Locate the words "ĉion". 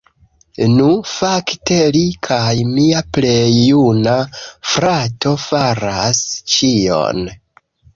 6.57-7.27